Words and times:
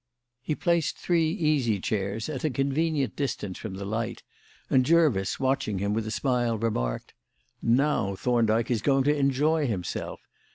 He 0.41 0.55
placed 0.55 0.97
three 0.97 1.29
easy 1.29 1.79
chairs 1.79 2.27
at 2.27 2.43
a 2.43 2.49
convenient 2.49 3.15
distance 3.15 3.59
from 3.59 3.75
the 3.75 3.85
light, 3.85 4.23
and 4.67 4.83
Jervis, 4.83 5.39
watching 5.39 5.77
him 5.77 5.93
with 5.93 6.07
a 6.07 6.09
smile, 6.09 6.57
remarked: 6.57 7.13
"Now 7.61 8.15
Thorndyke 8.15 8.71
is 8.71 8.81
going 8.81 9.03
to 9.03 9.15
enjoy 9.15 9.67
himself. 9.67 10.19